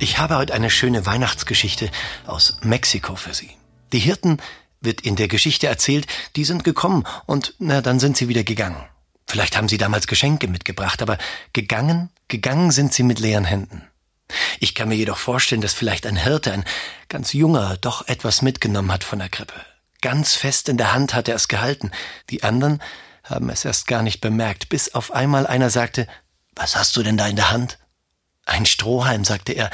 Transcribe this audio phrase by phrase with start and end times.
[0.00, 1.90] Ich habe heute eine schöne Weihnachtsgeschichte
[2.26, 3.50] aus Mexiko für Sie.
[3.92, 4.38] Die Hirten,
[4.80, 8.82] wird in der Geschichte erzählt, die sind gekommen und na, dann sind sie wieder gegangen.
[9.26, 11.18] Vielleicht haben sie damals Geschenke mitgebracht, aber
[11.52, 13.86] gegangen, gegangen sind sie mit leeren Händen.
[14.58, 16.64] Ich kann mir jedoch vorstellen, dass vielleicht ein Hirte, ein
[17.08, 19.54] ganz junger, doch etwas mitgenommen hat von der Krippe.
[20.00, 21.90] Ganz fest in der Hand hat er es gehalten.
[22.30, 22.80] Die anderen
[23.22, 26.06] haben es erst gar nicht bemerkt, bis auf einmal einer sagte,
[26.56, 27.78] was hast du denn da in der Hand?
[28.50, 29.70] Ein Strohhalm, sagte er,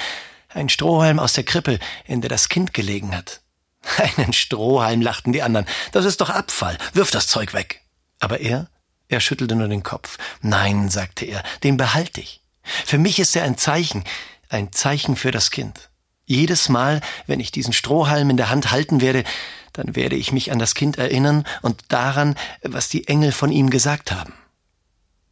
[0.51, 3.41] ein Strohhalm aus der Krippe, in der das Kind gelegen hat.
[4.19, 5.67] Einen Strohhalm, lachten die anderen.
[5.93, 6.77] Das ist doch Abfall.
[6.93, 7.81] Wirf das Zeug weg.
[8.21, 8.69] Aber er,
[9.09, 10.19] er schüttelte nur den Kopf.
[10.43, 12.43] Nein, sagte er, den behalte ich.
[12.63, 14.05] Für mich ist er ein Zeichen,
[14.51, 15.89] ein Zeichen für das Kind.
[16.27, 19.25] Jedes Mal, wenn ich diesen Strohhalm in der Hand halten werde,
[19.73, 23.71] dann werde ich mich an das Kind erinnern und daran, was die Engel von ihm
[23.71, 24.35] gesagt haben.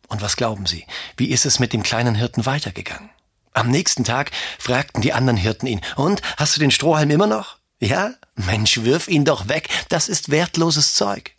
[0.09, 0.87] Und was glauben Sie,
[1.19, 3.11] wie ist es mit dem kleinen Hirten weitergegangen?
[3.55, 7.59] Am nächsten Tag fragten die anderen Hirten ihn, und, hast du den Strohhalm immer noch?
[7.79, 8.13] Ja?
[8.35, 11.35] Mensch, wirf ihn doch weg, das ist wertloses Zeug.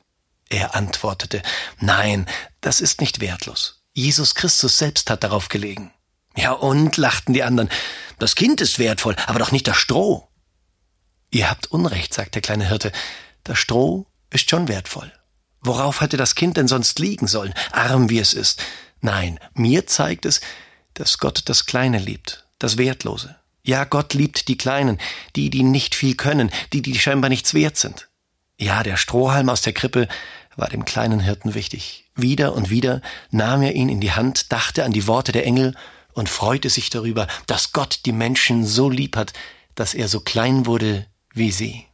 [0.49, 1.41] Er antwortete,
[1.79, 2.25] nein,
[2.61, 3.83] das ist nicht wertlos.
[3.93, 5.91] Jesus Christus selbst hat darauf gelegen.
[6.37, 7.69] Ja und, lachten die anderen,
[8.17, 10.29] das Kind ist wertvoll, aber doch nicht das Stroh.
[11.31, 12.93] Ihr habt Unrecht, sagt der kleine Hirte,
[13.43, 15.11] das Stroh ist schon wertvoll.
[15.59, 18.63] Worauf hatte das Kind denn sonst liegen sollen, arm wie es ist?
[19.01, 20.39] Nein, mir zeigt es,
[20.95, 23.35] dass Gott das Kleine liebt, das Wertlose.
[23.63, 24.99] Ja, Gott liebt die Kleinen,
[25.35, 28.09] die, die nicht viel können, die, die scheinbar nichts wert sind.
[28.57, 30.07] Ja, der Strohhalm aus der Krippe
[30.55, 32.09] war dem kleinen Hirten wichtig.
[32.15, 33.01] Wieder und wieder
[33.31, 35.75] nahm er ihn in die Hand, dachte an die Worte der Engel
[36.13, 39.33] und freute sich darüber, dass Gott die Menschen so lieb hat,
[39.73, 41.85] dass er so klein wurde wie sie.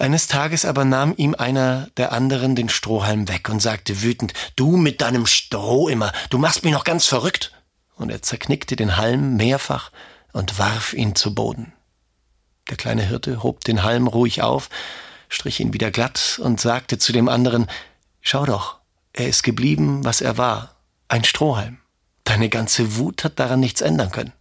[0.00, 4.78] Eines Tages aber nahm ihm einer der anderen den Strohhalm weg und sagte wütend, du
[4.78, 7.52] mit deinem Stroh immer, du machst mich noch ganz verrückt.
[7.96, 9.90] Und er zerknickte den Halm mehrfach
[10.32, 11.74] und warf ihn zu Boden.
[12.70, 14.70] Der kleine Hirte hob den Halm ruhig auf,
[15.28, 17.66] strich ihn wieder glatt und sagte zu dem anderen,
[18.22, 18.78] schau doch,
[19.12, 20.76] er ist geblieben, was er war,
[21.08, 21.76] ein Strohhalm.
[22.24, 24.32] Deine ganze Wut hat daran nichts ändern können.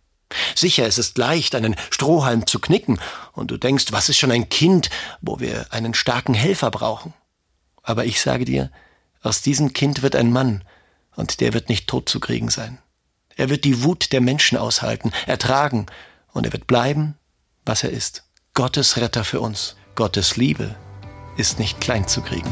[0.59, 2.99] Sicher, es ist leicht, einen Strohhalm zu knicken,
[3.33, 4.89] und du denkst, was ist schon ein Kind,
[5.21, 7.13] wo wir einen starken Helfer brauchen.
[7.83, 8.71] Aber ich sage dir,
[9.21, 10.63] aus diesem Kind wird ein Mann,
[11.15, 12.77] und der wird nicht tot zu kriegen sein.
[13.35, 15.85] Er wird die Wut der Menschen aushalten, ertragen,
[16.31, 17.17] und er wird bleiben,
[17.65, 18.23] was er ist.
[18.53, 19.75] Gottes Retter für uns.
[19.95, 20.75] Gottes Liebe
[21.37, 22.51] ist nicht klein zu kriegen.